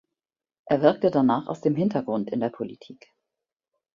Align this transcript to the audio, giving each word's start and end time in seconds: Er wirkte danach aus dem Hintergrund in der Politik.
Er 0.65 0.81
wirkte 0.81 1.11
danach 1.11 1.45
aus 1.45 1.61
dem 1.61 1.75
Hintergrund 1.75 2.31
in 2.31 2.39
der 2.39 2.49
Politik. 2.49 3.11